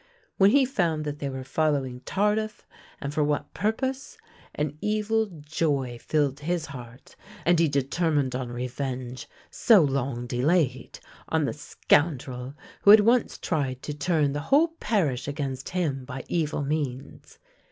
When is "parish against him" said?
14.79-16.03